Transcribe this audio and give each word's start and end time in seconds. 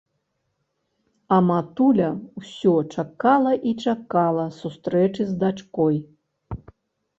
А 1.35 1.37
матуля 1.49 2.07
ўсе 2.39 2.73
чакала 2.95 3.53
і 3.73 3.75
чакала 3.93 4.49
сустрэчы 4.59 5.29
з 5.31 5.39
дачкой 5.47 6.03